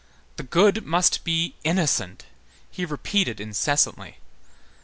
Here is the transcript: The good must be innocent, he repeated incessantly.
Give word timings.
The 0.37 0.41
good 0.43 0.83
must 0.83 1.23
be 1.23 1.53
innocent, 1.63 2.25
he 2.71 2.85
repeated 2.87 3.39
incessantly. 3.39 4.17